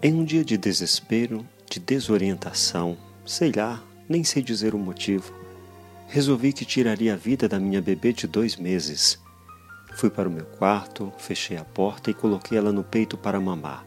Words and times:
Em 0.00 0.14
um 0.14 0.24
dia 0.24 0.44
de 0.44 0.56
desespero, 0.56 1.44
de 1.68 1.80
desorientação, 1.80 2.96
sei 3.26 3.50
lá, 3.50 3.82
nem 4.08 4.22
sei 4.22 4.40
dizer 4.40 4.72
o 4.72 4.78
motivo, 4.78 5.34
resolvi 6.06 6.52
que 6.52 6.64
tiraria 6.64 7.14
a 7.14 7.16
vida 7.16 7.48
da 7.48 7.58
minha 7.58 7.82
bebê 7.82 8.12
de 8.12 8.28
dois 8.28 8.54
meses. 8.54 9.18
Fui 9.96 10.08
para 10.08 10.28
o 10.28 10.32
meu 10.32 10.44
quarto, 10.44 11.12
fechei 11.18 11.56
a 11.56 11.64
porta 11.64 12.12
e 12.12 12.14
coloquei 12.14 12.56
ela 12.56 12.70
no 12.70 12.84
peito 12.84 13.18
para 13.18 13.40
mamar. 13.40 13.84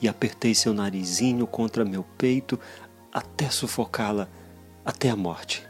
E 0.00 0.08
apertei 0.08 0.54
seu 0.54 0.72
narizinho 0.72 1.46
contra 1.46 1.84
meu 1.84 2.04
peito 2.16 2.58
até 3.12 3.50
sufocá-la, 3.50 4.30
até 4.82 5.10
a 5.10 5.16
morte. 5.16 5.62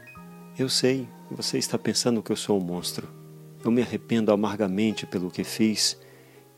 Eu 0.57 0.69
sei, 0.69 1.05
você 1.29 1.57
está 1.57 1.77
pensando 1.77 2.23
que 2.23 2.31
eu 2.31 2.37
sou 2.37 2.57
um 2.57 2.63
monstro. 2.63 3.09
Eu 3.61 3.71
me 3.71 3.81
arrependo 3.81 4.31
amargamente 4.31 5.05
pelo 5.05 5.29
que 5.29 5.43
fiz 5.43 5.99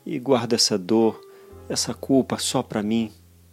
e 0.06 0.20
guardo 0.20 0.52
essa 0.52 0.78
dor 0.78 1.20
essa 1.68 1.92
culpa 1.92 2.38
só 2.38 2.62
para 2.62 2.82
mim. 2.82 3.12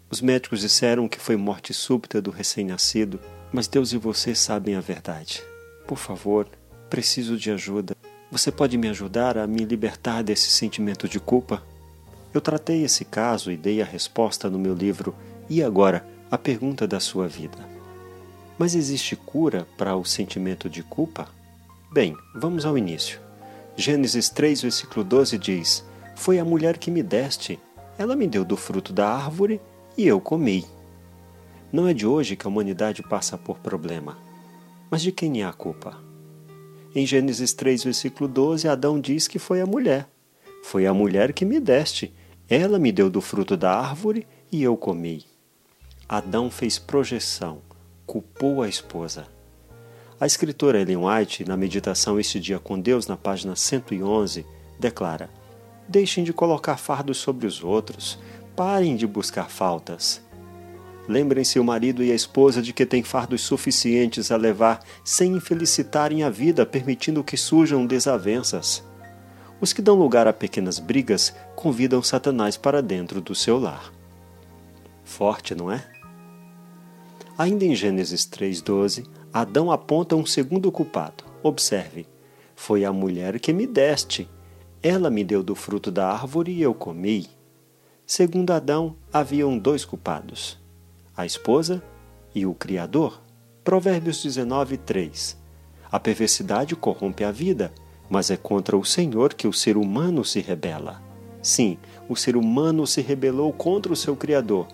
Os 0.09 0.21
médicos 0.21 0.61
disseram 0.61 1.07
que 1.07 1.19
foi 1.19 1.35
morte 1.35 1.73
súbita 1.73 2.21
do 2.21 2.31
recém-nascido, 2.31 3.19
mas 3.51 3.67
Deus 3.67 3.91
e 3.91 3.97
você 3.97 4.33
sabem 4.33 4.75
a 4.75 4.81
verdade. 4.81 5.43
Por 5.87 5.97
favor, 5.97 6.47
preciso 6.89 7.37
de 7.37 7.51
ajuda. 7.51 7.95
Você 8.31 8.51
pode 8.51 8.77
me 8.77 8.87
ajudar 8.89 9.37
a 9.37 9.45
me 9.45 9.63
libertar 9.65 10.23
desse 10.23 10.49
sentimento 10.49 11.07
de 11.07 11.19
culpa? 11.19 11.63
Eu 12.33 12.41
tratei 12.41 12.83
esse 12.83 13.05
caso 13.05 13.51
e 13.51 13.57
dei 13.57 13.81
a 13.81 13.85
resposta 13.85 14.49
no 14.49 14.59
meu 14.59 14.73
livro 14.73 15.15
E 15.49 15.63
agora? 15.63 16.05
A 16.29 16.37
pergunta 16.37 16.87
da 16.87 16.99
sua 16.99 17.27
vida. 17.27 17.57
Mas 18.57 18.73
existe 18.73 19.15
cura 19.15 19.67
para 19.77 19.95
o 19.95 20.03
sentimento 20.03 20.69
de 20.69 20.81
culpa? 20.81 21.27
Bem, 21.93 22.17
vamos 22.33 22.65
ao 22.65 22.77
início. 22.77 23.19
Gênesis 23.77 24.29
3, 24.29 24.63
versículo 24.63 25.03
12 25.03 25.37
diz: 25.37 25.85
Foi 26.15 26.39
a 26.39 26.45
mulher 26.45 26.77
que 26.77 26.89
me 26.89 27.03
deste, 27.03 27.59
ela 27.97 28.15
me 28.15 28.27
deu 28.27 28.43
do 28.43 28.57
fruto 28.57 28.91
da 28.91 29.07
árvore 29.07 29.61
e 29.97 30.05
eu 30.05 30.19
comi. 30.19 30.65
Não 31.71 31.87
é 31.87 31.93
de 31.93 32.05
hoje 32.05 32.35
que 32.35 32.45
a 32.45 32.49
humanidade 32.49 33.01
passa 33.03 33.37
por 33.37 33.57
problema. 33.59 34.17
Mas 34.89 35.01
de 35.01 35.11
quem 35.11 35.41
é 35.41 35.45
a 35.45 35.53
culpa? 35.53 35.97
Em 36.93 37.05
Gênesis 37.05 37.53
3, 37.53 37.83
versículo 37.83 38.29
12, 38.29 38.67
Adão 38.67 38.99
diz 38.99 39.27
que 39.27 39.39
foi 39.39 39.61
a 39.61 39.65
mulher. 39.65 40.07
Foi 40.63 40.85
a 40.85 40.93
mulher 40.93 41.33
que 41.33 41.45
me 41.45 41.59
deste. 41.59 42.13
Ela 42.49 42.79
me 42.79 42.91
deu 42.91 43.09
do 43.09 43.21
fruto 43.21 43.57
da 43.57 43.77
árvore 43.77 44.27
e 44.51 44.63
eu 44.63 44.77
comi. 44.77 45.25
Adão 46.07 46.51
fez 46.51 46.77
projeção, 46.77 47.61
culpou 48.05 48.61
a 48.61 48.69
esposa. 48.69 49.27
A 50.19 50.25
escritora 50.25 50.79
Ellen 50.79 50.97
White, 50.97 51.43
na 51.43 51.57
meditação 51.57 52.19
Este 52.19 52.39
Dia 52.39 52.59
com 52.59 52.79
Deus, 52.79 53.07
na 53.07 53.17
página 53.17 53.55
111, 53.55 54.45
declara: 54.79 55.29
Deixem 55.87 56.23
de 56.23 56.33
colocar 56.33 56.77
fardos 56.77 57.17
sobre 57.17 57.45
os 57.45 57.63
outros. 57.63 58.19
Parem 58.55 58.95
de 58.95 59.05
buscar 59.05 59.49
faltas. 59.49 60.21
Lembrem-se 61.07 61.59
o 61.59 61.63
marido 61.63 62.03
e 62.03 62.11
a 62.11 62.15
esposa 62.15 62.61
de 62.61 62.73
que 62.73 62.85
têm 62.85 63.03
fardos 63.03 63.41
suficientes 63.41 64.31
a 64.31 64.37
levar 64.37 64.83
sem 65.03 65.35
infelicitarem 65.35 66.23
a 66.23 66.29
vida, 66.29 66.65
permitindo 66.65 67.23
que 67.23 67.37
surjam 67.37 67.85
desavenças. 67.85 68.83
Os 69.61 69.71
que 69.71 69.81
dão 69.81 69.95
lugar 69.95 70.27
a 70.27 70.33
pequenas 70.33 70.79
brigas 70.79 71.33
convidam 71.55 72.01
Satanás 72.01 72.57
para 72.57 72.81
dentro 72.81 73.21
do 73.21 73.35
seu 73.35 73.59
lar. 73.59 73.93
Forte, 75.03 75.53
não 75.53 75.71
é? 75.71 75.85
Ainda 77.37 77.65
em 77.65 77.75
Gênesis 77.75 78.25
3,12, 78.25 79.05
Adão 79.31 79.71
aponta 79.71 80.15
um 80.15 80.25
segundo 80.25 80.71
culpado. 80.71 81.23
Observe: 81.43 82.07
Foi 82.55 82.83
a 82.83 82.91
mulher 82.91 83.39
que 83.39 83.53
me 83.53 83.67
deste. 83.67 84.27
Ela 84.87 85.09
me 85.09 85.23
deu 85.23 85.41
do 85.41 85.55
fruto 85.55 85.89
da 85.89 86.11
árvore 86.11 86.51
e 86.51 86.61
eu 86.61 86.71
comi. 86.71 87.27
Segundo 88.05 88.51
Adão, 88.51 88.95
haviam 89.11 89.57
dois 89.57 89.83
culpados: 89.83 90.59
a 91.17 91.25
esposa 91.25 91.81
e 92.35 92.45
o 92.45 92.53
Criador. 92.53 93.19
Provérbios 93.63 94.21
19, 94.21 94.77
3. 94.77 95.37
A 95.91 95.99
perversidade 95.99 96.75
corrompe 96.75 97.23
a 97.23 97.31
vida, 97.31 97.73
mas 98.07 98.29
é 98.29 98.37
contra 98.37 98.77
o 98.77 98.85
Senhor 98.85 99.33
que 99.33 99.47
o 99.47 99.53
ser 99.53 99.75
humano 99.75 100.23
se 100.23 100.39
rebela. 100.39 101.01
Sim, 101.41 101.79
o 102.07 102.15
ser 102.15 102.37
humano 102.37 102.85
se 102.85 103.01
rebelou 103.01 103.51
contra 103.51 103.91
o 103.91 103.95
seu 103.95 104.15
Criador, 104.15 104.67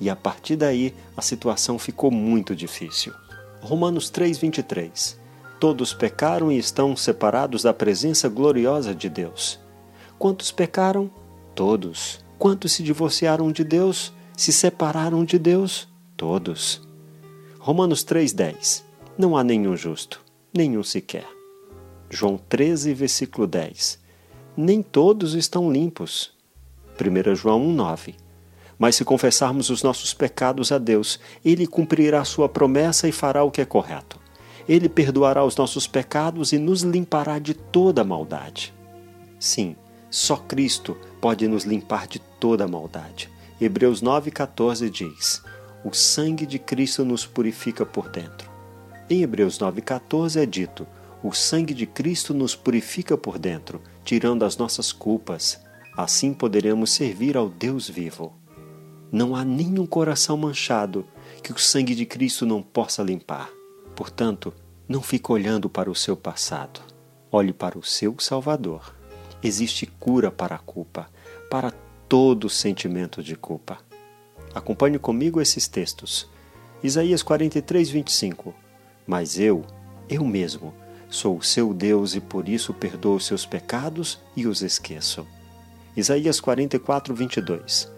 e 0.00 0.10
a 0.10 0.16
partir 0.16 0.56
daí 0.56 0.92
a 1.16 1.22
situação 1.22 1.78
ficou 1.78 2.10
muito 2.10 2.56
difícil. 2.56 3.14
Romanos 3.60 4.10
3:23 4.10 5.22
Todos 5.62 5.94
pecaram 5.94 6.50
e 6.50 6.58
estão 6.58 6.96
separados 6.96 7.62
da 7.62 7.72
presença 7.72 8.28
gloriosa 8.28 8.92
de 8.92 9.08
Deus. 9.08 9.61
Quantos 10.22 10.52
pecaram? 10.52 11.10
Todos. 11.52 12.24
Quantos 12.38 12.70
se 12.70 12.84
divorciaram 12.84 13.50
de 13.50 13.64
Deus? 13.64 14.12
Se 14.36 14.52
separaram 14.52 15.24
de 15.24 15.36
Deus? 15.36 15.88
Todos. 16.16 16.80
Romanos 17.58 18.04
3,10 18.04 18.84
Não 19.18 19.36
há 19.36 19.42
nenhum 19.42 19.76
justo, 19.76 20.24
nenhum 20.56 20.84
sequer. 20.84 21.26
João 22.08 22.38
13, 22.38 22.94
versículo 22.94 23.48
10 23.48 23.98
Nem 24.56 24.80
todos 24.80 25.34
estão 25.34 25.72
limpos. 25.72 26.30
1 27.00 27.34
João 27.34 27.60
1,9 27.74 28.14
Mas 28.78 28.94
se 28.94 29.04
confessarmos 29.04 29.70
os 29.70 29.82
nossos 29.82 30.14
pecados 30.14 30.70
a 30.70 30.78
Deus, 30.78 31.18
Ele 31.44 31.66
cumprirá 31.66 32.24
sua 32.24 32.48
promessa 32.48 33.08
e 33.08 33.12
fará 33.12 33.42
o 33.42 33.50
que 33.50 33.60
é 33.60 33.64
correto. 33.64 34.20
Ele 34.68 34.88
perdoará 34.88 35.44
os 35.44 35.56
nossos 35.56 35.88
pecados 35.88 36.52
e 36.52 36.58
nos 36.58 36.82
limpará 36.82 37.40
de 37.40 37.54
toda 37.54 38.04
maldade. 38.04 38.72
Sim, 39.40 39.74
só 40.12 40.36
Cristo 40.36 40.94
pode 41.22 41.48
nos 41.48 41.64
limpar 41.64 42.06
de 42.06 42.18
toda 42.18 42.68
maldade. 42.68 43.30
Hebreus 43.58 44.02
9,14 44.02 44.90
diz: 44.90 45.42
O 45.82 45.94
sangue 45.94 46.44
de 46.44 46.58
Cristo 46.58 47.02
nos 47.02 47.24
purifica 47.24 47.86
por 47.86 48.10
dentro. 48.10 48.50
Em 49.08 49.22
Hebreus 49.22 49.58
9,14 49.58 50.38
é 50.42 50.44
dito: 50.44 50.86
O 51.22 51.32
sangue 51.32 51.72
de 51.72 51.86
Cristo 51.86 52.34
nos 52.34 52.54
purifica 52.54 53.16
por 53.16 53.38
dentro, 53.38 53.80
tirando 54.04 54.44
as 54.44 54.58
nossas 54.58 54.92
culpas. 54.92 55.58
Assim 55.96 56.34
poderemos 56.34 56.90
servir 56.90 57.34
ao 57.34 57.48
Deus 57.48 57.88
vivo. 57.88 58.34
Não 59.10 59.34
há 59.34 59.46
nenhum 59.46 59.86
coração 59.86 60.36
manchado 60.36 61.06
que 61.42 61.52
o 61.52 61.58
sangue 61.58 61.94
de 61.94 62.04
Cristo 62.04 62.44
não 62.44 62.62
possa 62.62 63.02
limpar. 63.02 63.50
Portanto, 63.96 64.52
não 64.86 65.00
fique 65.00 65.32
olhando 65.32 65.70
para 65.70 65.90
o 65.90 65.94
seu 65.94 66.18
passado. 66.18 66.80
Olhe 67.30 67.52
para 67.54 67.78
o 67.78 67.82
seu 67.82 68.14
Salvador. 68.18 69.01
Existe 69.42 69.86
cura 69.86 70.30
para 70.30 70.54
a 70.54 70.58
culpa, 70.58 71.08
para 71.50 71.72
todo 72.08 72.48
sentimento 72.48 73.22
de 73.22 73.34
culpa. 73.36 73.78
Acompanhe 74.54 74.98
comigo 74.98 75.40
esses 75.40 75.66
textos. 75.66 76.28
Isaías 76.82 77.22
43, 77.22 77.90
25. 77.90 78.54
Mas 79.06 79.38
eu, 79.38 79.64
eu 80.08 80.24
mesmo, 80.24 80.74
sou 81.08 81.38
o 81.38 81.42
seu 81.42 81.74
Deus 81.74 82.14
e 82.14 82.20
por 82.20 82.48
isso 82.48 82.72
perdoo 82.72 83.16
os 83.16 83.26
seus 83.26 83.44
pecados 83.44 84.20
e 84.36 84.46
os 84.46 84.62
esqueço. 84.62 85.26
Isaías 85.96 86.40
44, 86.40 87.14
22. 87.14 87.90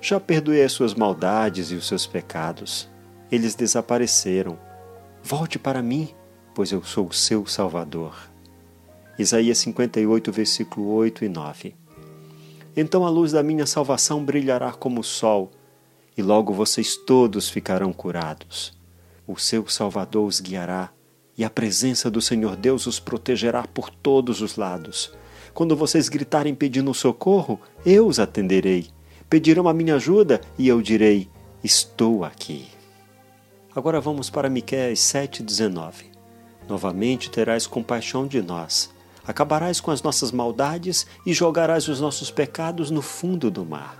Já 0.00 0.18
perdoei 0.18 0.62
as 0.62 0.72
suas 0.72 0.94
maldades 0.94 1.70
e 1.70 1.74
os 1.74 1.86
seus 1.86 2.06
pecados. 2.06 2.88
Eles 3.30 3.54
desapareceram 3.54 4.58
Volte 5.22 5.58
para 5.58 5.82
mim, 5.82 6.08
pois 6.54 6.72
eu 6.72 6.82
sou 6.82 7.08
o 7.08 7.12
seu 7.12 7.46
Salvador. 7.46 8.16
Isaías 9.18 9.58
58, 9.58 10.30
versículo 10.30 10.92
8 10.92 11.24
e 11.24 11.28
9. 11.28 11.74
Então 12.76 13.04
a 13.04 13.10
luz 13.10 13.32
da 13.32 13.42
minha 13.42 13.66
salvação 13.66 14.24
brilhará 14.24 14.70
como 14.70 15.00
o 15.00 15.04
sol, 15.04 15.50
e 16.16 16.22
logo 16.22 16.52
vocês 16.52 16.96
todos 16.96 17.48
ficarão 17.48 17.92
curados. 17.92 18.78
O 19.26 19.36
seu 19.36 19.66
Salvador 19.68 20.26
os 20.26 20.40
guiará, 20.40 20.90
e 21.36 21.44
a 21.44 21.50
presença 21.50 22.08
do 22.08 22.20
Senhor 22.20 22.54
Deus 22.54 22.86
os 22.86 23.00
protegerá 23.00 23.64
por 23.66 23.90
todos 23.90 24.40
os 24.40 24.56
lados. 24.56 25.12
Quando 25.52 25.74
vocês 25.74 26.08
gritarem 26.08 26.54
pedindo 26.54 26.94
socorro, 26.94 27.60
eu 27.84 28.06
os 28.06 28.20
atenderei. 28.20 28.86
Pedirão 29.28 29.66
a 29.68 29.74
minha 29.74 29.96
ajuda, 29.96 30.40
e 30.56 30.68
eu 30.68 30.80
direi: 30.80 31.28
Estou 31.62 32.24
aqui. 32.24 32.68
Agora 33.74 34.00
vamos 34.00 34.30
para 34.30 34.48
Miqueias 34.48 35.00
7:19. 35.00 36.06
Novamente 36.68 37.30
terás 37.30 37.66
compaixão 37.66 38.26
de 38.26 38.40
nós. 38.40 38.96
Acabarás 39.28 39.78
com 39.78 39.90
as 39.90 40.02
nossas 40.02 40.32
maldades 40.32 41.06
e 41.26 41.34
jogarás 41.34 41.86
os 41.86 42.00
nossos 42.00 42.30
pecados 42.30 42.90
no 42.90 43.02
fundo 43.02 43.50
do 43.50 43.62
mar. 43.62 43.94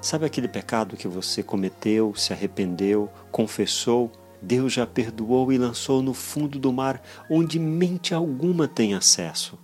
Sabe 0.00 0.24
aquele 0.24 0.48
pecado 0.48 0.96
que 0.96 1.06
você 1.06 1.42
cometeu, 1.42 2.14
se 2.14 2.32
arrependeu, 2.32 3.10
confessou, 3.30 4.10
Deus 4.40 4.72
já 4.72 4.86
perdoou 4.86 5.52
e 5.52 5.58
lançou 5.58 6.00
no 6.00 6.14
fundo 6.14 6.58
do 6.58 6.72
mar, 6.72 7.02
onde 7.30 7.58
mente 7.58 8.14
alguma 8.14 8.66
tem 8.66 8.94
acesso. 8.94 9.58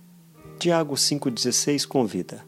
Tiago 0.59 0.93
5,16 0.93 1.87
convida: 1.87 2.45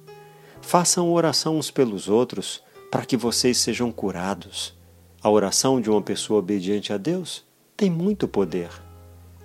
Façam 0.61 1.11
oração 1.11 1.57
uns 1.57 1.71
pelos 1.71 2.07
outros, 2.07 2.61
para 2.91 3.07
que 3.07 3.17
vocês 3.17 3.57
sejam 3.57 3.91
curados. 3.91 4.77
A 5.19 5.31
oração 5.31 5.81
de 5.81 5.89
uma 5.89 6.01
pessoa 6.01 6.37
obediente 6.37 6.93
a 6.93 6.97
Deus 6.97 7.43
tem 7.75 7.89
muito 7.89 8.27
poder. 8.27 8.69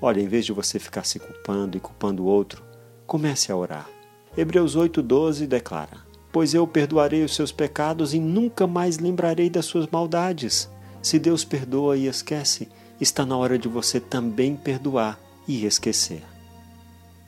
Olha, 0.03 0.21
em 0.21 0.29
vez 0.29 0.45
de 0.45 0.53
você 0.53 0.79
ficar 0.79 1.05
se 1.05 1.19
culpando 1.19 1.79
e 1.79 1.81
culpando 1.81 2.23
o 2.23 2.27
outro, 2.27 2.74
comece 3.07 3.51
a 3.51 3.57
orar. 3.57 3.89
Hebreus 4.37 4.77
8,12 4.77 5.47
declara: 5.47 6.05
pois 6.35 6.53
eu 6.53 6.67
perdoarei 6.67 7.23
os 7.23 7.33
seus 7.33 7.53
pecados 7.53 8.13
e 8.13 8.19
nunca 8.19 8.67
mais 8.67 8.99
lembrarei 8.99 9.49
das 9.49 9.67
suas 9.67 9.87
maldades. 9.87 10.69
Se 11.01 11.17
Deus 11.17 11.45
perdoa 11.45 11.97
e 11.97 12.09
esquece, 12.09 12.69
está 13.01 13.25
na 13.25 13.37
hora 13.37 13.57
de 13.57 13.69
você 13.69 14.01
também 14.01 14.57
perdoar 14.57 15.17
e 15.47 15.65
esquecer. 15.65 16.25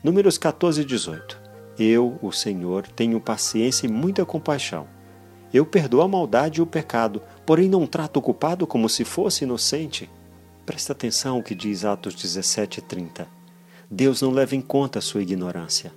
Números 0.03 0.37
14 0.37 0.81
e 0.81 0.83
18. 0.83 1.39
Eu, 1.79 2.19
o 2.21 2.33
Senhor, 2.33 2.85
tenho 2.85 3.21
paciência 3.21 3.87
e 3.87 3.89
muita 3.89 4.25
compaixão. 4.25 4.85
Eu 5.53 5.65
perdoo 5.65 6.01
a 6.01 6.07
maldade 6.07 6.59
e 6.59 6.61
o 6.61 6.67
pecado, 6.67 7.21
porém 7.45 7.69
não 7.69 7.87
trato 7.87 8.17
o 8.17 8.21
culpado 8.21 8.67
como 8.67 8.89
se 8.89 9.05
fosse 9.05 9.45
inocente. 9.45 10.09
Presta 10.65 10.91
atenção 10.91 11.37
ao 11.37 11.43
que 11.43 11.55
diz 11.55 11.85
Atos 11.85 12.13
17 12.13 12.79
e 12.79 12.81
30. 12.81 13.36
Deus 13.89 14.21
não 14.21 14.31
leva 14.31 14.53
em 14.53 14.61
conta 14.61 14.99
a 14.99 15.01
sua 15.01 15.21
ignorância. 15.21 15.93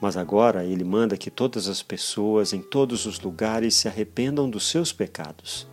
Mas 0.00 0.16
agora 0.16 0.64
ele 0.64 0.84
manda 0.84 1.16
que 1.16 1.30
todas 1.30 1.68
as 1.68 1.82
pessoas 1.82 2.52
em 2.52 2.62
todos 2.62 3.04
os 3.04 3.20
lugares 3.20 3.74
se 3.74 3.88
arrependam 3.88 4.48
dos 4.48 4.68
seus 4.68 4.92
pecados. 4.92 5.66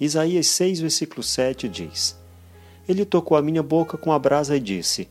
Isaías 0.00 0.48
6, 0.48 0.80
versículo 0.80 1.22
7 1.22 1.68
diz: 1.68 2.18
Ele 2.88 3.04
tocou 3.04 3.36
a 3.36 3.42
minha 3.42 3.62
boca 3.62 3.96
com 3.96 4.12
a 4.12 4.18
brasa 4.18 4.56
e 4.56 4.60
disse: 4.60 5.08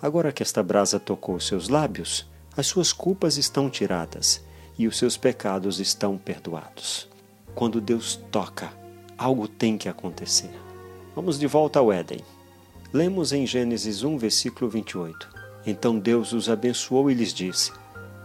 Agora 0.00 0.32
que 0.32 0.42
esta 0.42 0.62
brasa 0.62 0.98
tocou 0.98 1.34
os 1.34 1.46
seus 1.46 1.68
lábios, 1.68 2.26
as 2.56 2.66
suas 2.66 2.92
culpas 2.92 3.36
estão 3.36 3.68
tiradas 3.68 4.42
e 4.78 4.86
os 4.86 4.96
seus 4.96 5.16
pecados 5.16 5.78
estão 5.80 6.16
perdoados. 6.16 7.08
Quando 7.54 7.80
Deus 7.80 8.16
toca, 8.30 8.72
algo 9.18 9.46
tem 9.46 9.76
que 9.76 9.88
acontecer. 9.88 10.50
Vamos 11.14 11.38
de 11.38 11.46
volta 11.46 11.78
ao 11.78 11.92
Éden. 11.92 12.20
Lemos 12.94 13.32
em 13.32 13.46
Gênesis 13.46 14.04
1, 14.04 14.18
versículo 14.18 14.70
28. 14.70 15.26
Então 15.66 15.98
Deus 15.98 16.34
os 16.34 16.50
abençoou 16.50 17.10
e 17.10 17.14
lhes 17.14 17.32
disse: 17.32 17.72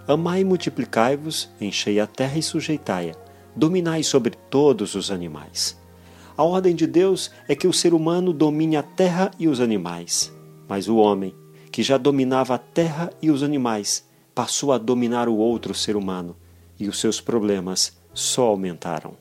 Amai 0.05 0.41
e 0.41 0.43
multiplicai-vos, 0.43 1.49
enchei 1.61 2.01
a 2.01 2.05
terra 2.05 2.37
e 2.37 2.43
sujeitai-a, 2.43 3.15
dominai 3.55 4.03
sobre 4.03 4.31
todos 4.49 4.93
os 4.93 5.09
animais. 5.09 5.79
A 6.35 6.43
ordem 6.43 6.75
de 6.75 6.85
Deus 6.85 7.31
é 7.47 7.55
que 7.55 7.65
o 7.65 7.71
ser 7.71 7.93
humano 7.93 8.33
domine 8.33 8.75
a 8.75 8.83
terra 8.83 9.31
e 9.39 9.47
os 9.47 9.61
animais. 9.61 10.33
Mas 10.67 10.89
o 10.89 10.97
homem, 10.97 11.33
que 11.71 11.81
já 11.81 11.97
dominava 11.97 12.55
a 12.55 12.59
terra 12.59 13.09
e 13.21 13.31
os 13.31 13.43
animais, 13.43 14.05
passou 14.35 14.73
a 14.73 14.77
dominar 14.77 15.29
o 15.29 15.37
outro 15.37 15.73
ser 15.73 15.95
humano, 15.95 16.35
e 16.77 16.89
os 16.89 16.99
seus 16.99 17.21
problemas 17.21 17.97
só 18.13 18.47
aumentaram. 18.47 19.13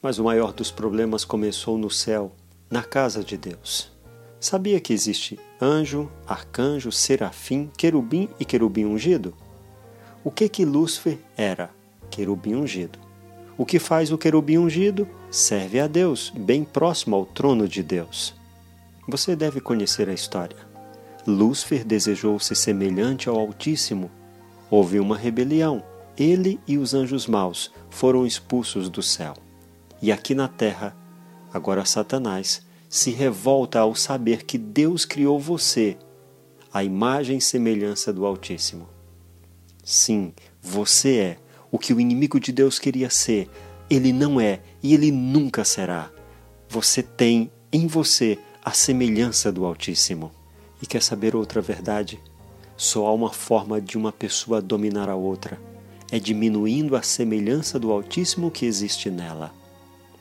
Mas 0.00 0.18
o 0.18 0.24
maior 0.24 0.54
dos 0.54 0.70
problemas 0.70 1.22
começou 1.22 1.76
no 1.76 1.90
céu, 1.90 2.32
na 2.70 2.82
casa 2.82 3.22
de 3.22 3.36
Deus. 3.36 3.97
Sabia 4.40 4.78
que 4.78 4.92
existe 4.92 5.38
anjo, 5.60 6.08
arcanjo, 6.24 6.92
serafim, 6.92 7.68
querubim 7.76 8.28
e 8.38 8.44
querubim 8.44 8.84
ungido? 8.84 9.34
O 10.22 10.30
que 10.30 10.48
que 10.48 10.64
Lúcifer 10.64 11.18
era? 11.36 11.70
Querubim 12.08 12.54
ungido. 12.54 12.98
O 13.56 13.66
que 13.66 13.80
faz 13.80 14.12
o 14.12 14.18
querubim 14.18 14.58
ungido? 14.58 15.08
Serve 15.28 15.80
a 15.80 15.88
Deus, 15.88 16.32
bem 16.36 16.62
próximo 16.62 17.16
ao 17.16 17.26
trono 17.26 17.66
de 17.66 17.82
Deus. 17.82 18.32
Você 19.08 19.34
deve 19.34 19.60
conhecer 19.60 20.08
a 20.08 20.14
história. 20.14 20.56
Lúcifer 21.26 21.84
desejou 21.84 22.38
ser 22.38 22.54
semelhante 22.54 23.28
ao 23.28 23.36
Altíssimo. 23.36 24.08
Houve 24.70 25.00
uma 25.00 25.16
rebelião. 25.16 25.82
Ele 26.16 26.60
e 26.66 26.78
os 26.78 26.94
anjos 26.94 27.26
maus 27.26 27.72
foram 27.90 28.24
expulsos 28.24 28.88
do 28.88 29.02
céu. 29.02 29.34
E 30.00 30.12
aqui 30.12 30.32
na 30.34 30.46
terra, 30.46 30.96
agora 31.52 31.84
Satanás 31.84 32.62
se 32.88 33.10
revolta 33.10 33.80
ao 33.80 33.94
saber 33.94 34.44
que 34.44 34.56
Deus 34.56 35.04
criou 35.04 35.38
você, 35.38 35.96
a 36.72 36.82
imagem 36.82 37.38
e 37.38 37.40
semelhança 37.40 38.12
do 38.12 38.24
Altíssimo. 38.24 38.88
Sim, 39.84 40.32
você 40.60 41.16
é 41.16 41.36
o 41.70 41.78
que 41.78 41.92
o 41.92 42.00
inimigo 42.00 42.40
de 42.40 42.52
Deus 42.52 42.78
queria 42.78 43.10
ser. 43.10 43.48
Ele 43.90 44.12
não 44.12 44.40
é 44.40 44.60
e 44.82 44.94
ele 44.94 45.10
nunca 45.10 45.64
será. 45.64 46.10
Você 46.68 47.02
tem 47.02 47.50
em 47.72 47.86
você 47.86 48.38
a 48.64 48.72
semelhança 48.72 49.50
do 49.50 49.64
Altíssimo. 49.64 50.30
E 50.80 50.86
quer 50.86 51.02
saber 51.02 51.34
outra 51.34 51.60
verdade? 51.60 52.20
Só 52.76 53.06
há 53.06 53.12
uma 53.12 53.32
forma 53.32 53.80
de 53.80 53.98
uma 53.98 54.12
pessoa 54.12 54.62
dominar 54.62 55.08
a 55.08 55.16
outra: 55.16 55.60
é 56.10 56.18
diminuindo 56.18 56.94
a 56.94 57.02
semelhança 57.02 57.78
do 57.78 57.90
Altíssimo 57.90 58.50
que 58.50 58.66
existe 58.66 59.10
nela. 59.10 59.52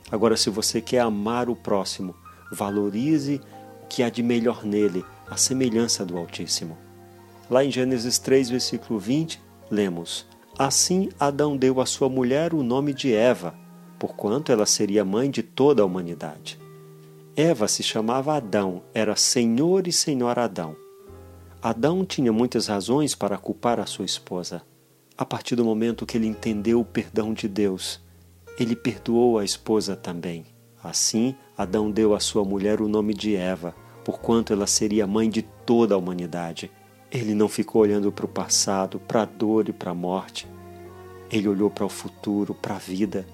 Agora, 0.10 0.38
se 0.38 0.50
você 0.50 0.82
quer 0.82 1.00
amar 1.00 1.50
o 1.50 1.56
próximo, 1.56 2.16
valorize 2.52 3.42
o 3.84 3.88
que 3.88 4.04
há 4.04 4.10
de 4.10 4.24
melhor 4.24 4.66
nele, 4.66 5.04
a 5.30 5.38
semelhança 5.38 6.06
do 6.06 6.18
Altíssimo. 6.18 6.78
Lá 7.50 7.64
em 7.64 7.72
Gênesis 7.72 8.18
3, 8.20 8.50
versículo 8.50 9.00
20, 9.00 9.42
lemos: 9.72 10.26
Assim 10.58 11.10
Adão 11.20 11.56
deu 11.56 11.80
à 11.80 11.86
sua 11.86 12.10
mulher 12.10 12.54
o 12.54 12.64
nome 12.64 12.94
de 12.94 13.14
Eva, 13.14 13.56
porquanto 14.00 14.52
ela 14.52 14.66
seria 14.66 15.06
mãe 15.06 15.30
de 15.30 15.42
toda 15.44 15.82
a 15.82 15.86
humanidade. 15.86 16.60
Eva 17.36 17.68
se 17.68 17.84
chamava 17.84 18.36
Adão, 18.36 18.82
era 18.94 19.16
Senhor 19.16 19.88
e 19.88 19.92
Senhora 19.92 20.44
Adão. 20.44 20.76
Adão 21.62 22.04
tinha 22.04 22.34
muitas 22.34 22.68
razões 22.68 23.14
para 23.14 23.38
culpar 23.38 23.80
a 23.80 23.86
sua 23.86 24.06
esposa. 24.06 24.64
A 25.18 25.26
partir 25.26 25.56
do 25.56 25.66
momento 25.66 26.06
que 26.06 26.18
ele 26.18 26.28
entendeu 26.28 26.80
o 26.80 26.86
perdão 26.86 27.34
de 27.34 27.48
Deus, 27.48 28.00
ele 28.60 28.76
perdoou 28.76 29.38
a 29.38 29.46
esposa 29.46 29.96
também. 29.96 30.46
Assim, 30.84 31.36
Adão 31.58 31.90
deu 31.90 32.14
à 32.14 32.20
sua 32.20 32.46
mulher 32.46 32.82
o 32.82 32.88
nome 32.88 33.14
de 33.14 33.36
Eva, 33.36 33.76
porquanto 34.06 34.54
ela 34.54 34.68
seria 34.68 35.08
mãe 35.08 35.30
de 35.30 35.42
toda 35.42 35.96
a 35.96 35.98
humanidade. 35.98 36.72
Ele 37.12 37.34
não 37.34 37.48
ficou 37.48 37.82
olhando 37.82 38.12
para 38.12 38.26
o 38.26 38.30
passado, 38.30 39.00
para 39.00 39.24
a 39.24 39.26
dor 39.26 39.70
e 39.70 39.74
para 39.74 39.92
a 39.92 39.96
morte. 39.96 40.48
Ele 41.32 41.48
olhou 41.48 41.70
para 41.70 41.86
o 41.86 41.90
futuro, 41.90 42.54
para 42.54 42.76
a 42.76 42.80
vida. 42.80 43.26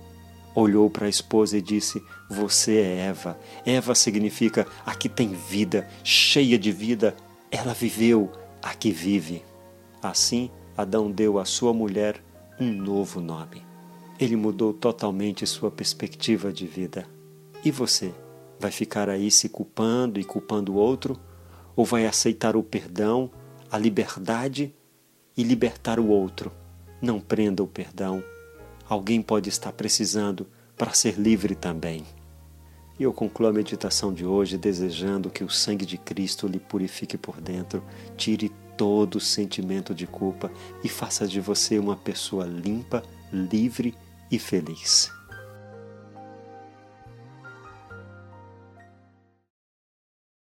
Olhou 0.56 0.90
para 0.90 1.08
a 1.08 1.10
esposa 1.10 1.58
e 1.58 1.62
disse: 1.62 2.02
Você 2.30 2.78
é 2.78 2.98
Eva. 3.08 3.38
Eva 3.66 3.96
significa 3.96 4.68
a 4.86 4.96
que 4.96 5.10
tem 5.10 5.30
vida, 5.30 5.88
cheia 6.04 6.58
de 6.58 6.72
vida. 6.72 7.16
Ela 7.52 7.74
viveu, 7.74 8.32
a 8.62 8.74
que 8.74 8.92
vive. 8.92 9.44
Assim, 10.02 10.50
Adão 10.78 11.12
deu 11.12 11.40
à 11.40 11.46
sua 11.46 11.74
mulher 11.74 12.24
um 12.60 12.72
novo 12.72 13.20
nome. 13.20 13.64
Ele 14.20 14.36
mudou 14.36 14.74
totalmente 14.74 15.46
sua 15.46 15.72
perspectiva 15.72 16.52
de 16.52 16.68
vida. 16.68 17.08
E 17.66 17.72
você? 17.72 18.14
Vai 18.60 18.72
ficar 18.72 19.10
aí 19.10 19.32
se 19.32 19.48
culpando 19.48 20.20
e 20.20 20.24
culpando 20.24 20.74
o 20.74 20.76
outro? 20.76 21.18
Ou 21.76 21.86
vai 21.86 22.06
aceitar 22.06 22.56
o 22.56 22.64
perdão, 22.64 23.32
a 23.72 23.78
liberdade 23.78 24.74
e 25.36 25.44
libertar 25.44 26.00
o 26.00 26.08
outro? 26.08 26.52
Não 27.02 27.22
prenda 27.22 27.64
o 27.64 27.68
perdão. 27.68 28.22
Alguém 28.88 29.22
pode 29.22 29.48
estar 29.48 29.72
precisando 29.72 30.46
para 30.78 30.94
ser 30.94 31.18
livre 31.18 31.56
também. 31.56 32.04
E 33.00 33.04
eu 33.04 33.14
concluo 33.14 33.50
a 33.50 33.54
meditação 33.54 34.14
de 34.14 34.26
hoje 34.26 34.58
desejando 34.58 35.30
que 35.30 35.44
o 35.44 35.50
sangue 35.50 35.86
de 35.86 35.98
Cristo 35.98 36.48
lhe 36.48 36.60
purifique 36.60 37.18
por 37.18 37.40
dentro, 37.40 37.82
tire 38.18 38.52
todo 38.78 39.16
o 39.16 39.22
sentimento 39.22 39.96
de 39.96 40.06
culpa 40.06 40.52
e 40.84 40.90
faça 40.90 41.26
de 41.28 41.40
você 41.40 41.80
uma 41.80 41.96
pessoa 41.96 42.46
limpa, 42.46 43.04
livre 43.32 43.96
e 44.30 44.38
feliz. 44.38 45.12